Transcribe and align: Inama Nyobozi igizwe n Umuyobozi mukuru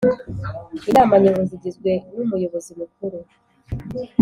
Inama 0.89 1.13
Nyobozi 1.21 1.53
igizwe 1.57 1.91
n 2.13 2.15
Umuyobozi 2.23 2.71
mukuru 2.79 3.19